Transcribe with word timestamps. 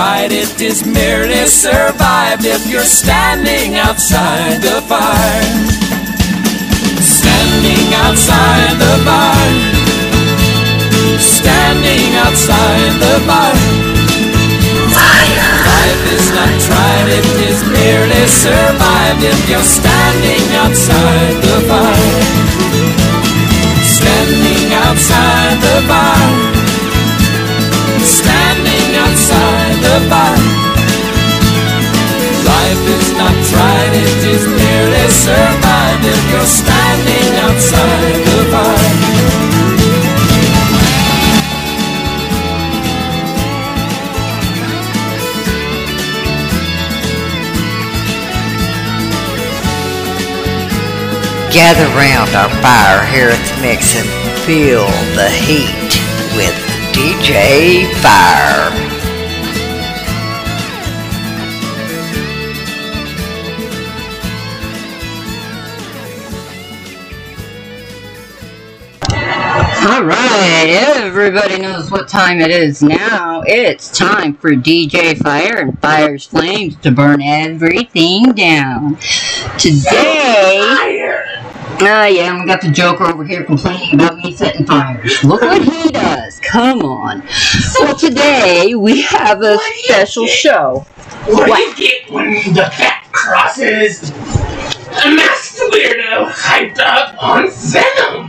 tried, 0.00 0.32
it 0.32 0.58
is 0.62 0.80
merely 0.86 1.44
survived 1.44 2.44
if 2.46 2.62
you're 2.70 2.90
standing 3.02 3.76
outside 3.76 4.56
the 4.62 4.80
fire. 4.88 5.44
Standing 7.18 7.86
outside 8.04 8.76
the 8.80 8.94
fire. 9.04 9.56
Standing 11.20 12.08
outside 12.24 12.92
the 13.04 13.16
fire. 13.28 13.60
Life 15.68 16.04
is 16.16 16.26
not 16.38 16.54
tried, 16.66 17.08
it 17.18 17.28
is 17.50 17.60
merely 17.68 18.24
survived 18.44 19.22
if 19.32 19.40
you're 19.50 19.68
standing 19.80 20.46
outside 20.62 21.36
the 21.44 21.58
fire. 21.68 22.22
Standing 23.96 24.66
outside 24.80 25.56
the 25.66 25.76
fire. 25.90 26.59
Outside 29.10 29.74
the. 29.82 29.98
Life 32.46 32.84
is 32.94 33.10
not 33.18 33.34
tried, 33.50 33.92
it 33.92 34.22
is 34.22 34.46
merely 34.46 35.08
survived 35.10 36.04
if 36.06 36.30
you're 36.30 36.46
standing 36.46 37.34
outside 37.42 38.22
the. 38.24 38.40
Gather 51.50 51.88
round 51.96 52.30
our 52.36 52.48
fire 52.62 53.04
here 53.06 53.30
at 53.30 53.42
the 53.44 53.60
mix 53.60 53.96
and 53.96 54.08
feel 54.46 54.86
the 55.16 55.28
heat 55.30 55.90
with 56.36 56.54
DJ 56.92 57.92
Fire. 58.02 58.89
Everybody 71.20 71.60
knows 71.60 71.90
what 71.90 72.08
time 72.08 72.40
it 72.40 72.50
is 72.50 72.82
now. 72.82 73.42
It's 73.46 73.90
time 73.90 74.34
for 74.34 74.52
DJ 74.52 75.18
Fire 75.18 75.58
and 75.58 75.78
Fire's 75.78 76.24
Flames 76.24 76.76
to 76.76 76.90
burn 76.90 77.20
everything 77.20 78.32
down. 78.32 78.96
Today, 79.58 80.60
oh 80.62 82.06
yeah, 82.10 82.40
we 82.40 82.46
got 82.46 82.62
the 82.62 82.70
Joker 82.70 83.04
over 83.04 83.22
here 83.22 83.44
complaining 83.44 83.96
about 83.96 84.16
me 84.16 84.32
setting 84.34 84.64
fires. 84.64 85.22
Look 85.22 85.42
what 85.42 85.62
he 85.62 85.90
does. 85.90 86.40
Come 86.40 86.80
on. 86.80 87.22
Well, 87.78 87.94
today 87.96 88.74
we 88.74 89.02
have 89.02 89.42
a 89.42 89.58
special 89.84 90.26
show. 90.26 90.86
What 91.26 91.46
do 91.46 91.84
you 91.84 91.90
get 91.90 92.10
when 92.10 92.32
the 92.54 92.72
bat 92.78 93.06
crosses 93.12 94.08
a 94.08 95.14
masked 95.14 95.60
weirdo 95.70 96.30
hyped 96.30 96.78
up 96.78 97.22
on 97.22 97.50
Venom? 97.50 98.28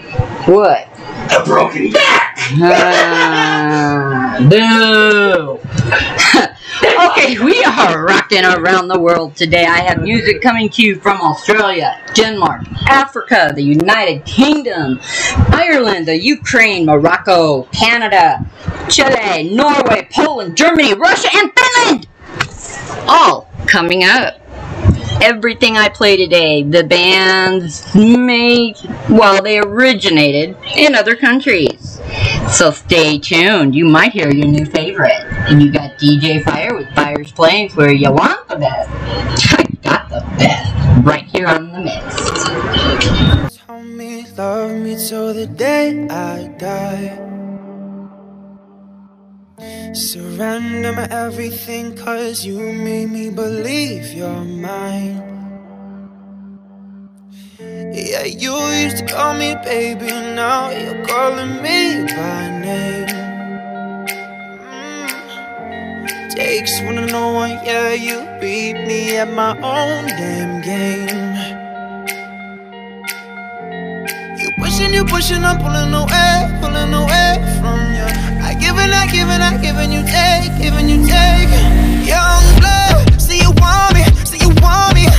What? 0.53 0.90
A 1.31 1.43
broken 1.45 1.91
back! 1.91 2.37
Ah. 2.61 4.37
Boo! 4.49 5.59
okay, 7.09 7.39
we 7.39 7.63
are 7.63 8.03
rocking 8.05 8.43
around 8.43 8.89
the 8.89 8.99
world 8.99 9.37
today. 9.37 9.65
I 9.65 9.79
have 9.79 10.01
music 10.01 10.41
coming 10.41 10.67
to 10.69 10.81
you 10.83 10.95
from 10.95 11.21
Australia, 11.21 12.01
Denmark, 12.13 12.63
Africa, 12.89 13.53
the 13.55 13.63
United 13.63 14.25
Kingdom, 14.25 14.99
Ireland, 15.53 16.07
the 16.07 16.21
Ukraine, 16.21 16.85
Morocco, 16.85 17.63
Canada, 17.71 18.45
Chile, 18.89 19.55
Norway, 19.55 20.09
Poland, 20.11 20.57
Germany, 20.57 20.93
Russia, 20.95 21.29
and 21.33 21.51
Finland! 21.57 22.07
All 23.07 23.49
coming 23.67 24.03
up 24.03 24.41
everything 25.21 25.77
I 25.77 25.87
play 25.89 26.17
today, 26.17 26.63
the 26.63 26.83
bands 26.83 27.93
made, 27.95 28.75
well, 29.09 29.41
they 29.41 29.59
originated 29.59 30.57
in 30.75 30.95
other 30.95 31.15
countries. 31.15 32.01
So 32.51 32.71
stay 32.71 33.19
tuned. 33.19 33.75
You 33.75 33.85
might 33.85 34.11
hear 34.11 34.31
your 34.31 34.47
new 34.47 34.65
favorite. 34.65 35.13
And 35.47 35.61
you 35.61 35.71
got 35.71 35.97
DJ 35.97 36.43
Fire 36.43 36.75
with 36.75 36.93
Fire's 36.95 37.31
Flames 37.31 37.75
where 37.75 37.91
you 37.91 38.11
want 38.11 38.47
the 38.47 38.57
best. 38.57 38.89
I 39.53 39.63
got 39.83 40.09
the 40.09 40.21
best 40.37 41.05
right 41.05 41.25
here 41.25 41.47
on 41.47 41.71
the 41.71 41.81
mix. 41.81 43.57
Tell 43.65 43.81
me, 43.81 44.25
love 44.37 44.71
me 44.71 44.95
till 45.07 45.33
the 45.33 45.47
day 45.47 46.07
I 46.09 46.47
die. 46.57 47.30
Surrender 49.93 50.93
my 50.93 51.07
everything, 51.11 51.95
cause 51.95 52.45
you 52.45 52.57
made 52.73 53.09
me 53.09 53.29
believe 53.29 54.13
you're 54.13 54.43
mine. 54.43 55.21
Yeah, 57.59 58.23
you 58.23 58.55
used 58.83 58.97
to 58.97 59.05
call 59.05 59.33
me 59.35 59.55
baby, 59.63 60.07
now 60.07 60.71
you're 60.71 61.05
calling 61.05 61.61
me 61.61 62.07
by 62.07 62.59
name. 62.59 63.07
Mm. 64.65 66.35
Takes 66.35 66.81
one 66.81 66.95
to 66.95 67.05
know 67.05 67.33
one, 67.33 67.51
yeah, 67.63 67.93
you 67.93 68.25
beat 68.41 68.73
me 68.87 69.17
at 69.17 69.31
my 69.31 69.51
own 69.61 70.07
damn 70.07 70.61
game. 70.61 71.60
You 74.91 75.05
pushing, 75.05 75.37
you 75.37 75.39
pushing, 75.39 75.45
I'm 75.45 75.57
pulling 75.57 75.93
away, 75.93 76.59
pulling 76.59 76.93
away 76.93 77.39
from 77.61 77.79
you. 77.95 78.03
I 78.43 78.53
give 78.59 78.75
and 78.75 78.91
I 78.91 79.07
give 79.07 79.29
and 79.29 79.41
I 79.41 79.55
give 79.61 79.77
and 79.77 79.93
you 79.93 80.03
take, 80.03 80.51
giving 80.59 80.89
you 80.89 81.07
take. 81.07 81.47
Young 82.05 82.43
blood, 82.59 83.21
see 83.21 83.39
you 83.39 83.51
want 83.55 83.95
me, 83.95 84.03
see 84.25 84.39
you 84.39 84.51
want 84.61 84.95
me. 84.95 85.10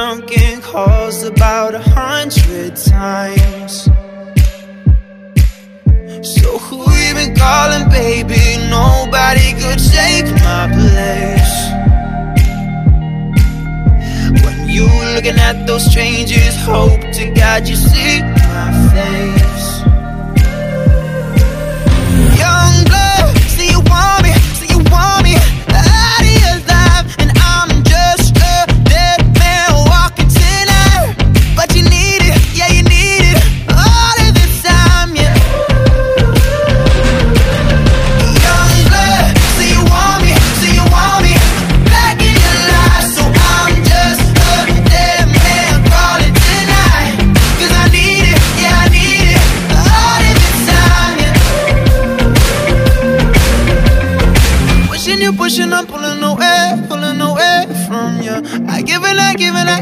Gets 0.00 0.24
too 0.24 0.30
drunk 0.30 0.38
and 0.38 0.62
calls 0.62 1.22
about 1.22 1.74
a 1.74 1.80
hundred 1.80 2.76
times. 2.76 3.84
So 6.22 6.58
who 6.58 6.78
you 6.78 7.14
been 7.14 7.34
calling, 7.34 7.88
baby? 7.90 8.58
Nobody 8.68 9.52
could 9.54 9.78
take 9.78 10.26
my 10.42 10.68
place. 10.72 11.70
When 14.44 14.68
you 14.68 14.86
looking 15.14 15.38
at 15.38 15.66
those 15.66 15.84
strangers, 15.90 16.56
hope 16.64 17.00
to 17.00 17.30
God 17.34 17.68
you 17.68 17.76
see 17.76 18.22
my 18.22 18.72
face. 18.92 19.80
Young 22.38 22.84
blood, 22.84 23.36
see 23.48 23.70
you 23.70 23.80
want 23.80 24.22
me, 24.22 24.32
see 24.58 24.68
you 24.68 24.78
want 24.90 25.24
me 25.24 25.34
out 25.36 26.20
of 26.20 26.32
your 26.42 26.58
life, 26.68 27.16
and 27.18 27.30
I'm 27.36 27.82
just 27.84 28.36
a 28.36 28.66
dead 28.84 29.29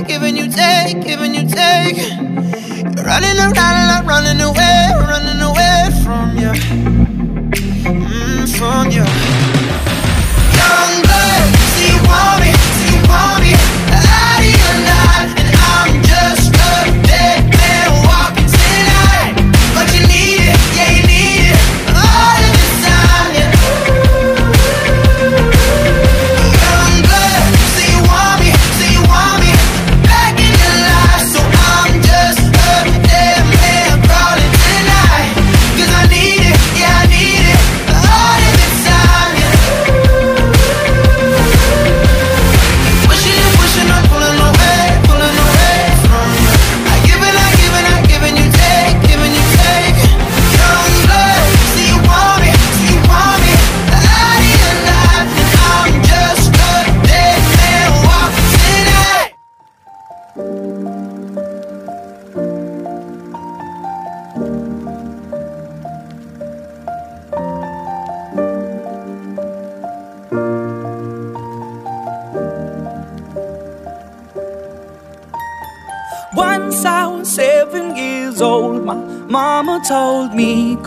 giving 0.09 0.37
you 0.39 0.51
take, 0.51 1.03
giving 1.05 1.35
you 1.35 1.47
take. 1.47 1.97
You're 1.99 3.05
running 3.05 3.37
around 3.37 3.77
and 3.77 3.91
I'm 3.93 4.07
running 4.07 4.41
away, 4.41 4.89
running 5.07 5.41
away 5.43 5.91
from 6.03 6.39
you, 6.39 6.53
mm, 7.85 8.59
from 8.59 8.91
you. 8.91 9.05
Young 10.57 11.03
blood, 11.03 11.53
do 11.77 11.93
you 11.93 12.03
want 12.09 12.41
me? 12.41 12.58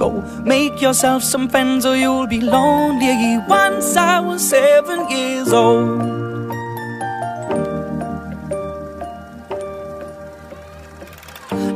Go 0.02 0.24
make 0.44 0.82
yourself 0.82 1.22
some 1.22 1.48
friends 1.48 1.86
or 1.86 1.96
you'll 1.96 2.26
be 2.26 2.42
lonely. 2.42 3.38
Once 3.48 3.96
I 3.96 4.20
was 4.20 4.42
seven 4.50 5.08
years 5.12 5.54
old. 5.54 6.02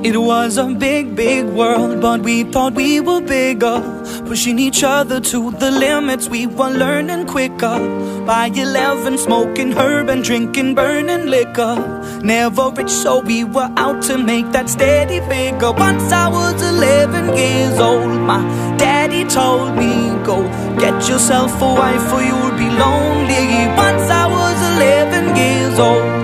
It 0.03 0.17
was 0.17 0.58
a 0.58 0.65
big, 0.65 1.15
big 1.15 1.46
world, 1.46 2.01
but 2.01 2.22
we 2.22 2.44
thought 2.46 2.74
we 2.74 3.00
were 3.00 3.22
bigger. 3.22 3.77
Pushing 4.25 4.58
each 4.58 4.84
other 4.84 5.20
to 5.20 5.51
the 5.51 5.70
limits, 5.70 6.27
we 6.27 6.48
were 6.48 6.72
learning 6.72 7.27
quicker. 7.27 7.77
By 8.25 8.48
11, 8.48 9.20
smoking 9.20 9.72
herb 9.74 10.10
and 10.10 10.24
drinking 10.24 10.74
burning 10.74 11.27
liquor. 11.27 11.75
Never 12.24 12.72
rich, 12.72 12.89
so 12.89 13.20
we 13.20 13.44
were 13.44 13.72
out 13.77 14.01
to 14.05 14.17
make 14.17 14.51
that 14.51 14.67
steady 14.67 15.20
figure. 15.29 15.72
Once 15.72 16.12
I 16.12 16.27
was 16.29 16.60
11 16.60 17.38
years 17.38 17.79
old, 17.79 18.10
my 18.22 18.41
daddy 18.77 19.25
told 19.25 19.77
me, 19.77 20.10
Go 20.25 20.41
get 20.79 21.08
yourself 21.08 21.62
a 21.62 21.65
wife 21.65 22.13
or 22.13 22.24
you'll 22.24 22.58
be 22.58 22.67
lonely. 22.67 23.67
Once 23.77 24.10
I 24.10 24.25
was 24.25 24.58
11 24.74 25.36
years 25.36 25.77
old. 25.77 26.14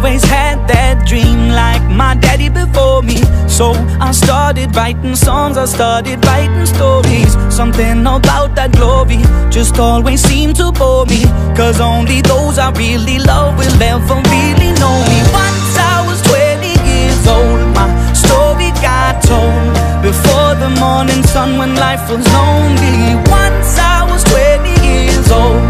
Always 0.00 0.24
had 0.24 0.66
that 0.66 1.06
dream 1.06 1.50
like 1.50 1.82
my 1.90 2.14
daddy 2.14 2.48
before 2.48 3.02
me. 3.02 3.20
So 3.48 3.72
I 4.00 4.12
started 4.12 4.74
writing 4.74 5.14
songs, 5.14 5.58
I 5.58 5.66
started 5.66 6.24
writing 6.24 6.64
stories. 6.64 7.32
Something 7.54 8.00
about 8.06 8.54
that 8.56 8.72
glory 8.72 9.20
just 9.50 9.78
always 9.78 10.22
seemed 10.22 10.56
to 10.56 10.72
bore 10.72 11.04
me. 11.04 11.24
Cause 11.54 11.80
only 11.80 12.22
those 12.22 12.58
I 12.58 12.70
really 12.70 13.18
love 13.18 13.58
will 13.58 13.82
ever 13.82 14.16
really 14.32 14.72
know 14.80 14.96
me. 15.10 15.18
Once 15.36 15.72
I 15.92 15.96
was 16.08 16.18
20 16.24 16.80
years 16.88 17.22
old, 17.36 17.60
my 17.76 17.86
story 18.14 18.70
got 18.80 19.20
told. 19.20 19.68
Before 20.00 20.54
the 20.64 20.70
morning 20.80 21.22
sun 21.24 21.58
when 21.58 21.74
life 21.76 22.08
was 22.08 22.24
lonely. 22.32 23.20
Once 23.28 23.76
I 23.76 24.08
was 24.10 24.24
20 24.24 24.80
years 24.80 25.30
old 25.30 25.69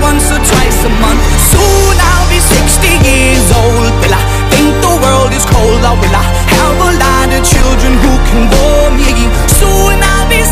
once 0.00 0.30
or 0.30 0.40
twice 0.40 0.78
a 0.84 0.92
month. 1.02 1.22
Soon 1.52 1.94
I'll 1.98 2.28
be 2.30 2.40
60 2.40 2.88
years 3.02 3.46
old. 3.52 3.92
Will 4.02 4.14
I 4.14 4.22
think 4.52 4.70
the 4.82 4.94
world 5.02 5.32
is 5.32 5.44
cold 5.46 5.82
oh, 5.84 5.92
or 5.92 5.96
will 5.98 6.14
I 6.14 6.24
have 6.54 6.78
a 6.78 6.92
lot 7.04 7.28
of 7.36 7.42
children 7.42 7.92
who 8.02 8.12
can 8.28 8.42
bore 8.52 8.90
me? 8.94 9.12
Soon 9.58 9.96
I'll 10.02 10.28
be 10.28 10.42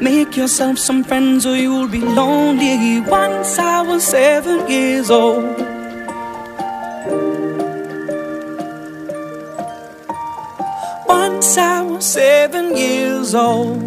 make 0.00 0.36
yourself 0.36 0.78
some 0.78 1.04
friends 1.04 1.44
or 1.44 1.56
you'll 1.56 1.88
be 1.88 2.00
lonely. 2.00 3.00
Once 3.00 3.58
I 3.58 3.82
was 3.82 4.04
seven 4.04 4.68
years 4.70 5.10
old. 5.10 5.44
Once 11.06 11.58
I 11.58 11.82
was 11.82 12.04
seven 12.04 12.76
years 12.76 13.34
old. 13.34 13.82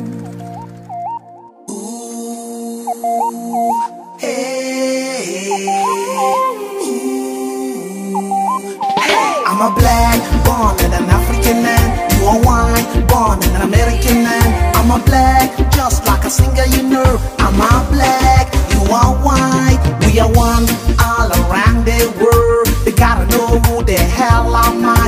I'm 9.45 9.61
a 9.61 9.75
black 9.75 10.45
born 10.45 10.79
in 10.85 10.93
an 10.93 11.09
African 11.09 11.63
man. 11.63 12.02
Are 12.23 12.39
white 12.39 13.05
born 13.09 13.43
an 13.43 13.61
American 13.63 14.23
man. 14.23 14.75
I'm 14.75 14.91
a 14.91 15.03
black, 15.03 15.57
just 15.71 16.07
like 16.07 16.23
a 16.23 16.29
singer 16.29 16.65
you 16.75 16.83
know. 16.83 17.19
I'm 17.37 17.59
a 17.59 17.85
black, 17.91 18.47
you 18.71 18.81
are 18.91 19.13
white. 19.25 19.81
We 20.05 20.19
are 20.21 20.31
one 20.31 20.65
all 21.03 21.29
around 21.41 21.85
the 21.85 21.99
world. 22.21 22.67
They 22.85 22.93
gotta 22.93 23.25
know 23.27 23.59
who 23.59 23.83
the 23.83 23.97
hell 23.97 24.55
I'm. 24.55 25.02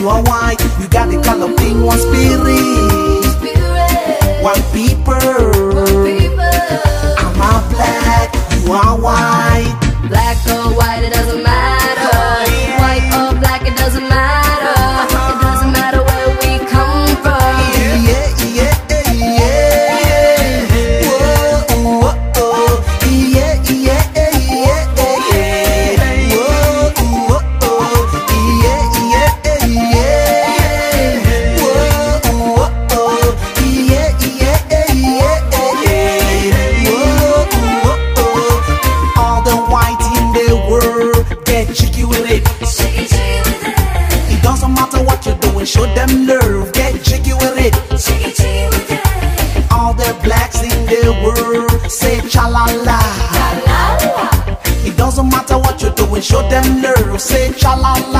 You 0.00 0.08
are 0.08 0.22
white, 0.22 0.56
you 0.80 0.88
got 0.88 1.10
the 1.10 1.20
color 1.22 1.54
pink. 1.56 1.84
One 1.84 1.98
spirit, 1.98 2.56
Spirit, 3.36 4.42
one 4.42 4.62
people. 4.72 5.14
people. 6.08 6.40
I'm 7.20 7.36
a 7.36 7.52
black, 7.68 8.32
you 8.64 8.72
are 8.72 8.96
white. 8.98 9.76
Black 10.08 10.38
or 10.48 10.74
white, 10.74 11.04
it 11.04 11.12
doesn't 11.12 11.39
Show 56.20 56.46
them 56.50 56.82
nerve, 56.82 57.18
say 57.18 57.50
cha 57.52 57.74
la 57.74 57.94
la. 58.12 58.19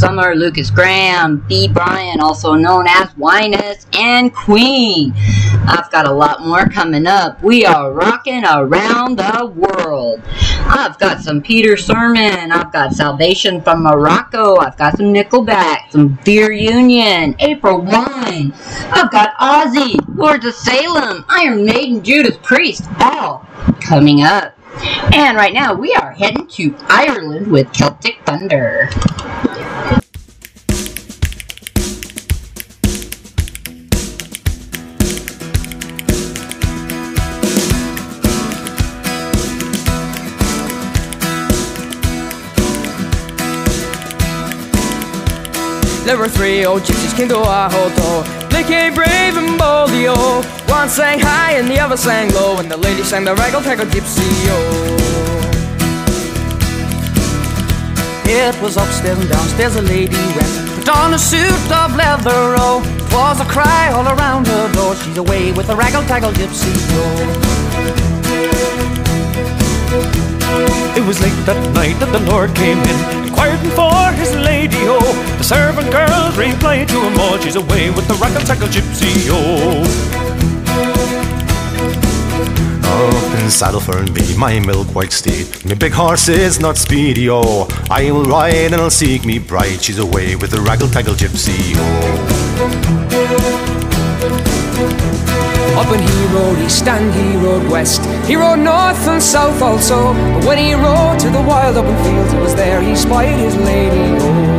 Summer, 0.00 0.34
Lukas 0.34 0.70
Graham, 0.70 1.44
B. 1.46 1.68
Bryan, 1.68 2.20
also 2.20 2.54
known 2.54 2.86
as 2.86 3.10
Winus, 3.16 3.84
and 3.92 4.34
Queen. 4.34 5.12
I've 5.68 5.90
got 5.90 6.06
a 6.06 6.10
lot 6.10 6.40
more 6.40 6.64
coming 6.70 7.06
up. 7.06 7.42
We 7.42 7.66
are 7.66 7.92
rocking 7.92 8.42
around 8.46 9.18
the 9.18 9.52
world. 9.54 10.22
I've 10.60 10.98
got 10.98 11.20
some 11.20 11.42
Peter 11.42 11.76
Sermon, 11.76 12.50
I've 12.50 12.72
got 12.72 12.94
Salvation 12.94 13.60
from 13.60 13.82
Morocco, 13.82 14.56
I've 14.56 14.78
got 14.78 14.96
some 14.96 15.12
Nickelback, 15.12 15.90
some 15.90 16.18
Beer 16.24 16.50
Union, 16.50 17.36
April 17.38 17.82
Wine, 17.82 18.54
I've 18.90 19.10
got 19.10 19.36
Ozzy, 19.36 20.00
Lords 20.16 20.46
of 20.46 20.54
Salem, 20.54 21.26
Iron 21.28 21.66
Maiden, 21.66 22.02
Judas 22.02 22.38
Priest, 22.42 22.84
all 23.00 23.46
coming 23.82 24.22
up. 24.22 24.56
And 25.12 25.36
right 25.36 25.52
now 25.52 25.74
we 25.74 25.92
are 25.92 26.12
heading 26.12 26.46
to 26.46 26.74
Ireland 26.88 27.48
with 27.48 27.70
Celtic 27.74 28.24
Thunder. 28.24 28.88
There 46.10 46.18
were 46.18 46.28
three 46.28 46.64
old 46.64 46.82
gypsies 46.82 47.16
came 47.16 47.28
to 47.28 47.38
our 47.38 47.70
hotel. 47.70 48.24
They 48.48 48.64
came 48.64 48.94
brave 48.94 49.36
and 49.36 49.56
bold, 49.56 49.92
yo. 49.92 50.42
One 50.66 50.88
sang 50.88 51.20
high 51.20 51.52
and 51.52 51.68
the 51.68 51.78
other 51.78 51.96
sang 51.96 52.34
low, 52.34 52.58
and 52.58 52.68
the 52.68 52.76
lady 52.76 53.04
sang 53.04 53.22
the 53.22 53.32
raggle 53.36 53.62
taggle 53.62 53.86
gypsy, 53.86 54.26
yo. 54.44 54.56
It 58.26 58.60
was 58.60 58.76
upstairs 58.76 59.20
and 59.20 59.28
downstairs 59.28 59.76
a 59.76 59.82
lady 59.82 60.16
went 60.34 60.78
Put 60.78 60.88
on 60.88 61.14
a 61.14 61.18
suit 61.18 61.70
of 61.70 61.94
leather, 61.94 62.56
oh 62.58 62.82
was 63.12 63.40
a 63.40 63.44
cry 63.44 63.90
all 63.92 64.08
around 64.08 64.48
her 64.48 64.72
door 64.72 64.96
She's 64.96 65.16
away 65.16 65.52
with 65.52 65.68
the 65.68 65.74
raggle 65.74 66.04
taggle 66.08 66.32
gypsy, 66.32 66.74
yo 66.92 67.40
It 70.96 71.06
was 71.06 71.20
late 71.20 71.46
that 71.46 71.60
night 71.74 71.98
that 72.00 72.12
the 72.12 72.20
Lord 72.30 72.54
came 72.54 72.78
in, 72.78 73.26
inquiring 73.26 73.70
for 73.78 74.12
his 74.12 74.34
lady, 74.36 74.76
oh. 74.84 75.00
The 75.38 75.44
servant 75.44 75.90
girls 75.90 76.36
replied 76.36 76.88
to 76.88 77.00
him 77.00 77.18
all, 77.18 77.38
she's 77.38 77.56
away 77.56 77.90
with 77.90 78.06
the 78.08 78.14
raggle 78.14 78.44
tackle 78.44 78.68
gypsy, 78.68 79.28
oh. 79.30 79.86
Up 82.82 83.40
in 83.40 83.50
saddle 83.50 83.80
for 83.80 84.02
me, 84.12 84.36
my 84.36 84.60
milk 84.60 84.94
white 84.94 85.12
steed. 85.12 85.46
My 85.64 85.74
big 85.74 85.92
horse 85.92 86.28
is 86.28 86.60
not 86.60 86.76
speedy, 86.76 87.30
oh. 87.30 87.66
I 87.88 88.10
will 88.10 88.24
ride 88.24 88.72
and 88.72 88.74
I'll 88.74 88.90
seek 88.90 89.24
me 89.24 89.38
bride. 89.38 89.80
She's 89.82 89.98
away 89.98 90.36
with 90.36 90.50
the 90.50 90.58
raggle 90.58 90.88
taggle 90.92 91.14
gypsy, 91.14 91.74
oh. 91.76 93.69
Up 95.78 95.86
and 95.92 96.02
he 96.02 96.26
rode 96.34 96.58
east 96.58 96.86
and 96.86 97.14
he 97.14 97.36
rode 97.36 97.70
west. 97.70 98.04
He 98.26 98.36
rode 98.36 98.58
north 98.58 99.06
and 99.06 99.22
south 99.22 99.62
also. 99.62 100.12
But 100.12 100.44
when 100.44 100.58
he 100.58 100.74
rode 100.74 101.18
to 101.20 101.30
the 101.30 101.42
wild 101.42 101.76
open 101.76 101.96
fields 102.04 102.32
It 102.32 102.40
was 102.40 102.54
there 102.54 102.80
he 102.80 102.96
spied 102.96 103.38
his 103.38 103.56
lady, 103.56 104.16
oh 104.20 104.49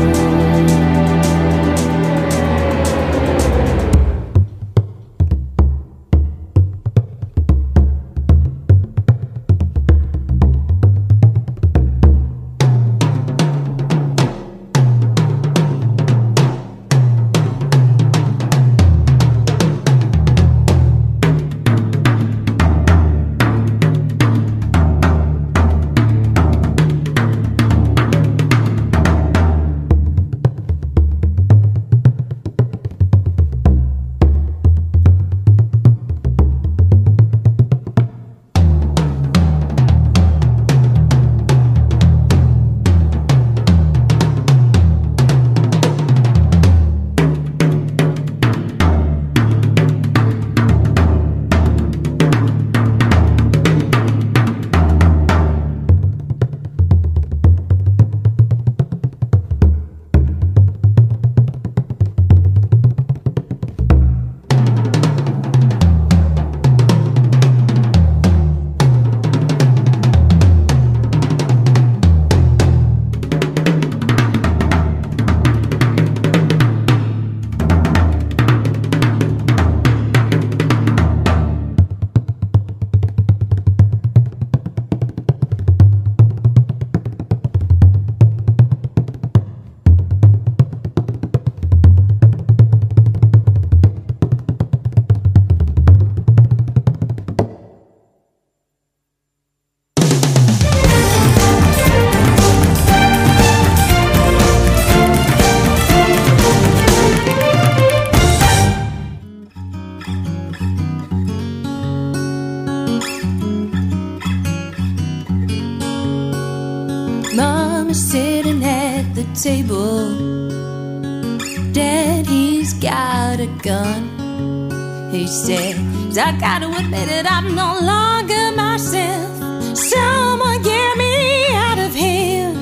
I 126.23 126.31
gotta 126.33 126.67
admit 126.67 127.09
it, 127.09 127.25
I'm 127.25 127.55
no 127.55 127.79
longer 127.81 128.55
myself. 128.55 129.75
Someone 129.75 130.61
get 130.61 130.97
me 130.97 131.47
out 131.65 131.79
of 131.79 131.95
here. 131.95 132.53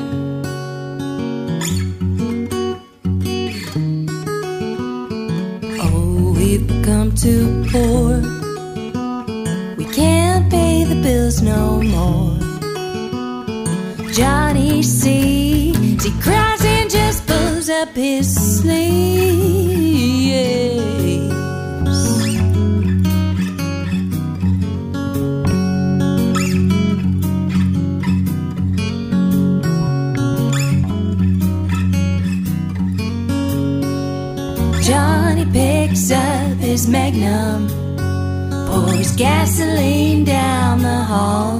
Oh, 5.82 6.34
we've 6.38 6.66
become 6.66 7.14
too 7.14 7.66
poor. 7.70 8.22
We 9.76 9.86
can't 9.94 10.50
pay 10.50 10.86
the 10.86 11.00
bills 11.04 11.42
no 11.42 11.82
more. 11.82 12.38
Johnny 14.14 14.82
sees, 14.84 16.04
he 16.06 16.12
cries 16.22 16.64
and 16.64 16.90
just 16.90 17.28
pulls 17.28 17.70
up 17.70 17.90
his 17.90 18.28
sleeves. 18.58 19.59
Up 36.12 36.58
his 36.58 36.88
magnum, 36.88 37.68
pours 38.68 39.16
gasoline 39.16 40.24
down 40.24 40.82
the 40.82 41.04
hall. 41.04 41.60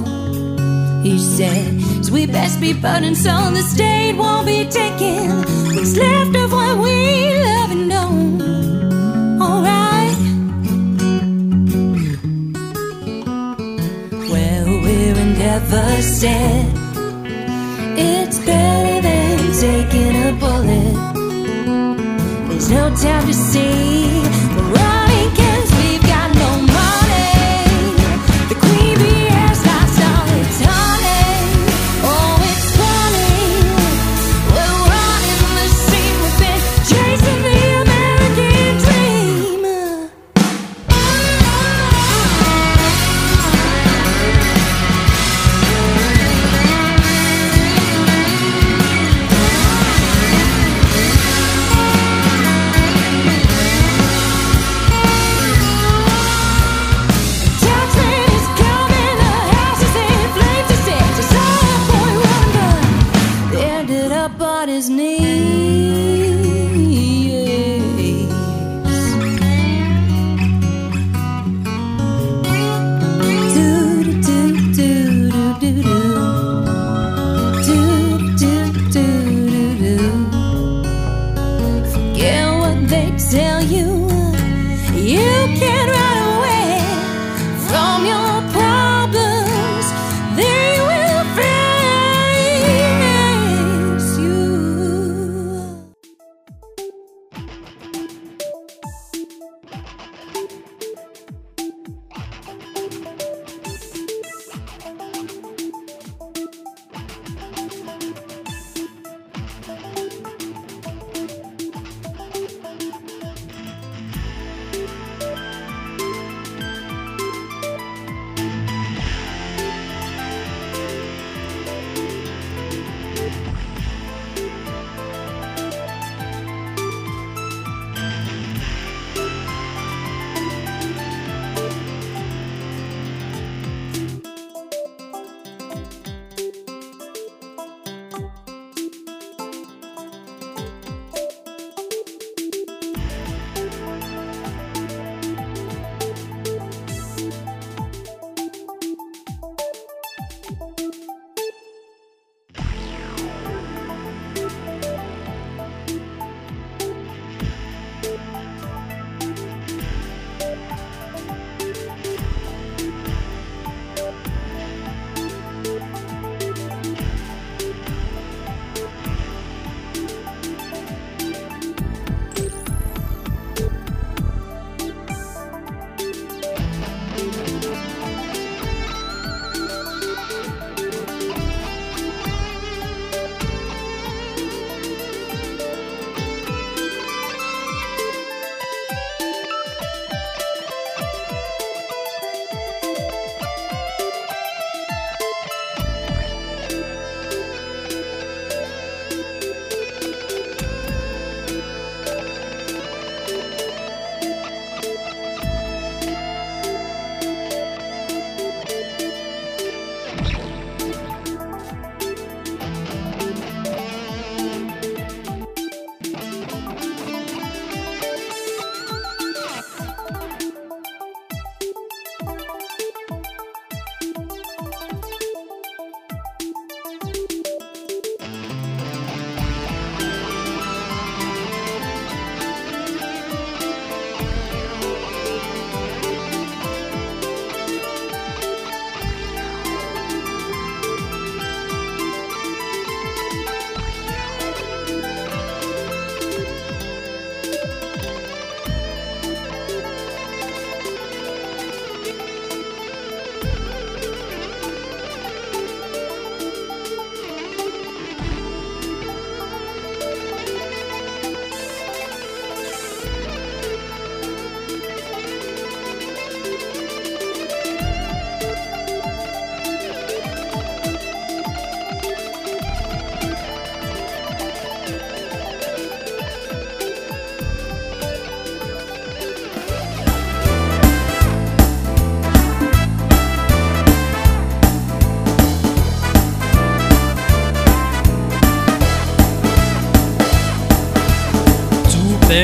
He 1.02 1.18
says, 1.18 2.10
We 2.10 2.26
best 2.26 2.60
be 2.60 2.72
burning 2.72 3.14
so 3.14 3.30
the 3.50 3.62
state 3.62 4.14
won't 4.14 4.46
be 4.46 4.64
taking 4.64 5.30
what's 5.74 5.96
left 5.96 6.36
of 6.36 6.52
what 6.52 6.78
we 6.78 7.34
love 7.44 7.70
and 7.70 7.88
know. 7.88 8.10
Alright. 9.44 10.18
Well, 14.30 14.66
we're 14.84 15.18
endeavor 15.26 16.02
said 16.02 16.66
it's 17.98 18.38
better 18.40 19.02
than 19.02 19.52
taking 19.60 20.16
a 20.28 20.32
bullet. 20.40 21.09
No 22.68 22.94
time 22.94 23.26
to 23.26 23.32
see. 23.32 24.89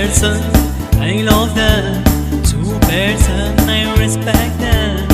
Person, 0.07 0.41
I 1.01 1.23
love 1.23 1.55
them. 1.57 2.05
Two 2.45 2.79
person, 2.87 3.59
I 3.69 3.93
respect 3.99 4.57
them. 4.59 5.09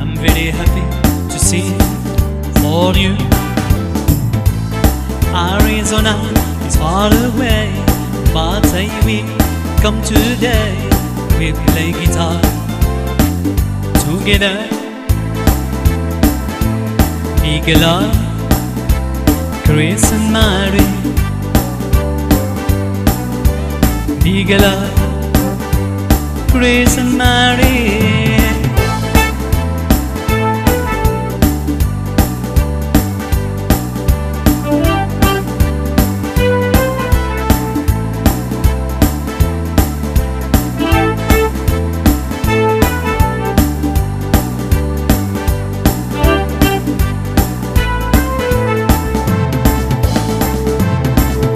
I'm 0.00 0.16
very 0.16 0.50
happy 0.58 0.84
to 1.32 1.38
see 1.38 1.68
for 2.60 2.94
you. 2.96 3.12
Arizona 5.34 6.14
is 6.66 6.76
far 6.76 7.10
away, 7.28 7.68
but 8.32 8.64
I 8.72 8.86
will 9.04 9.28
come 9.82 10.00
today. 10.02 10.72
We 11.38 11.52
play 11.68 11.92
guitar 11.92 12.40
together. 14.06 14.56
Big 17.42 17.68
love, 17.76 18.16
Chris 19.66 20.10
and 20.10 20.32
Mary. 20.32 21.27
Love, 24.30 24.92
Chris 26.50 26.98
and 26.98 27.16
Mary. 27.16 28.36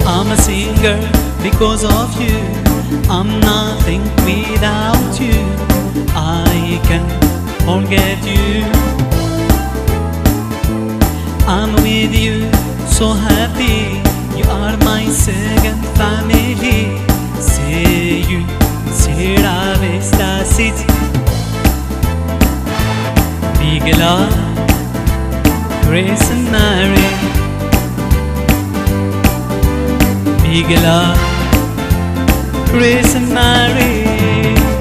I'm 0.07 0.31
a 0.31 0.37
singer 0.37 0.99
because 1.43 1.83
of 1.85 2.19
you. 2.19 2.42
I'm 3.15 3.39
nothing 3.41 4.01
without 4.25 5.19
you. 5.21 5.37
I 6.15 6.81
can't 6.87 7.11
forget 7.61 8.17
you. 8.25 8.65
I'm 11.47 11.73
with 11.83 12.15
you, 12.15 12.49
so 12.87 13.13
happy. 13.13 14.01
You 14.35 14.45
are 14.49 14.75
my 14.77 15.05
second 15.09 15.79
family. 15.95 16.97
See 17.39 18.23
you, 18.31 18.41
see 18.89 19.13
Sierra 19.13 19.75
Vista 19.77 20.43
City. 20.43 20.87
Big 23.59 23.95
love, 23.99 24.33
Grace 25.85 26.31
and 26.31 26.51
Mary. 26.51 27.09
Big 30.41 30.69
love, 30.81 31.32
Grace 32.73 33.13
and 33.13 33.29
Mary. 33.29 34.72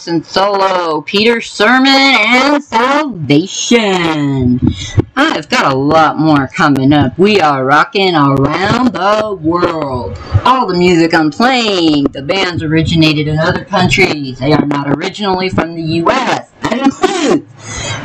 Allison 0.00 0.24
Solo, 0.24 1.02
Peter 1.02 1.42
Sermon, 1.42 1.92
and 1.92 2.64
Salvation. 2.64 4.58
I've 5.14 5.50
got 5.50 5.74
a 5.74 5.76
lot 5.76 6.18
more 6.18 6.48
coming 6.48 6.94
up. 6.94 7.18
We 7.18 7.38
are 7.42 7.66
rocking 7.66 8.14
around 8.14 8.94
the 8.94 9.38
world. 9.38 10.18
All 10.46 10.66
the 10.66 10.72
music 10.72 11.12
I'm 11.12 11.30
playing, 11.30 12.04
the 12.04 12.22
bands 12.22 12.62
originated 12.62 13.28
in 13.28 13.36
other 13.36 13.62
countries. 13.62 14.38
They 14.38 14.54
are 14.54 14.64
not 14.64 14.88
originally 14.88 15.50
from 15.50 15.74
the 15.74 15.82
US. 15.82 16.50
That 16.62 16.78
includes 16.78 17.52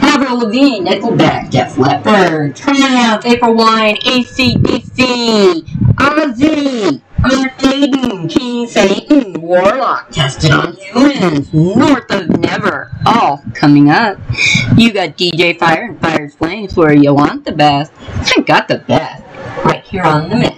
Avril 0.04 0.40
Lavigne, 0.40 0.86
Nickelback, 0.90 1.50
Def 1.50 1.78
Leppard, 1.78 2.58
Triumph, 2.58 3.26
April 3.26 3.54
Wine, 3.54 3.96
ACDC, 3.96 5.62
Ozzy, 5.96 7.02
Iron 7.24 7.52
Maiden, 7.64 8.28
King 8.28 8.68
Satan, 8.68 9.34
Warlock, 9.42 10.12
Tested 10.12 10.52
on 10.52 10.74
Humans, 10.74 11.54
North 11.54 12.12
of 12.12 12.30
Never, 12.40 12.92
all 13.06 13.44
coming 13.54 13.90
up. 13.90 14.18
You 14.76 14.94
got 14.94 15.18
DJ 15.18 15.58
Fire 15.58 15.86
and 15.86 16.00
Fire's 16.02 16.36
Flames 16.36 16.76
where 16.76 16.94
you 16.94 17.14
want 17.14 17.46
the 17.46 17.52
best. 17.52 17.92
I 18.38 18.42
got 18.42 18.68
the 18.68 18.80
best 18.80 19.24
right 19.64 19.84
here 19.84 20.04
on 20.04 20.30
the 20.30 20.36
mix. 20.36 20.56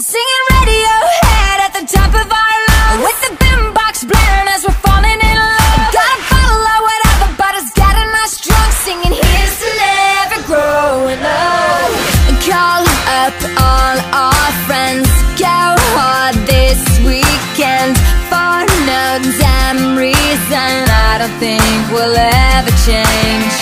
Singing 0.00 0.44
Radiohead 0.50 1.58
at 1.60 1.72
the 1.74 1.86
top 1.86 2.08
of 2.08 2.32
our 2.32 2.56
lungs 2.70 3.04
With 3.04 3.20
the 3.20 3.36
boombox 3.44 4.08
blaring 4.08 4.48
as 4.48 4.64
we're 4.64 4.72
falling 4.72 5.20
in 5.20 5.36
love 5.36 6.29
think 21.38 21.62
will 21.92 22.16
ever 22.16 22.72
change. 22.86 23.54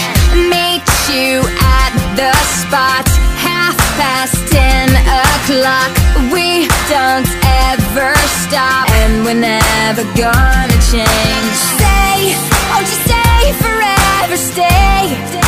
Meet 0.49 0.87
you 1.11 1.43
at 1.81 1.93
the 2.17 2.33
spot 2.61 3.07
Half 3.37 3.77
past 3.99 4.37
ten 4.53 4.89
o'clock. 5.25 5.91
We 6.33 6.69
don't 6.89 7.29
ever 7.69 8.15
stop 8.45 8.89
And 9.03 9.25
we're 9.25 9.35
never 9.35 10.05
gonna 10.17 10.79
change. 10.93 11.57
Stay, 11.75 12.35
oh 12.73 12.81
just 12.81 13.03
stay 13.09 13.43
forever, 13.63 14.37
stay. 14.37 15.48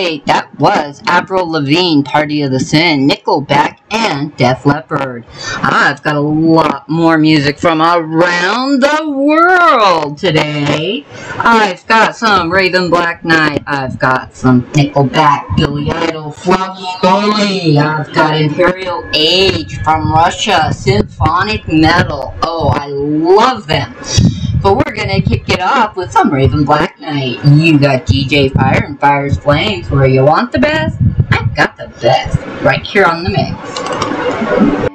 That 0.00 0.48
was 0.58 1.02
Avril 1.06 1.50
Lavigne, 1.50 2.02
Party 2.02 2.40
of 2.40 2.50
the 2.50 2.58
Sin, 2.58 3.06
Nickelback, 3.06 3.80
and 3.90 4.34
Def 4.34 4.64
Leppard. 4.64 5.26
I've 5.56 6.02
got 6.02 6.16
a 6.16 6.20
lot 6.20 6.88
more 6.88 7.18
music 7.18 7.58
from 7.58 7.82
around 7.82 8.80
the 8.80 9.10
world 9.10 10.16
today. 10.16 11.04
I've 11.36 11.86
got 11.86 12.16
some 12.16 12.50
Raven 12.50 12.88
Black 12.88 13.26
Night. 13.26 13.62
I've 13.66 13.98
got 13.98 14.34
some 14.34 14.62
Nickelback, 14.72 15.54
Billy 15.58 15.90
Idol, 15.90 16.30
Flogging 16.30 16.86
Molly. 17.02 17.76
I've 17.76 18.10
got 18.14 18.40
Imperial 18.40 19.04
Age 19.12 19.82
from 19.82 20.10
Russia, 20.10 20.72
Symphonic 20.72 21.68
Metal. 21.68 22.34
Oh, 22.42 22.70
I 22.70 22.86
love 22.86 23.66
them. 23.66 23.94
But 24.62 24.76
we're 24.76 24.94
gonna 24.94 25.22
kick 25.22 25.48
it 25.48 25.60
off 25.60 25.96
with 25.96 26.12
some 26.12 26.30
Raven 26.30 26.64
Black 26.64 27.00
Night. 27.00 27.42
You 27.44 27.78
got 27.78 28.04
DJ 28.04 28.52
Fire 28.52 28.84
and 28.84 29.00
Fire's 29.00 29.38
Flames 29.38 29.90
where 29.90 30.06
you 30.06 30.22
want 30.22 30.52
the 30.52 30.58
best. 30.58 30.98
I've 31.30 31.56
got 31.56 31.78
the 31.78 31.88
best 32.00 32.38
right 32.62 32.84
here 32.84 33.04
on 33.04 33.24
the 33.24 33.30
mix. 33.30 34.90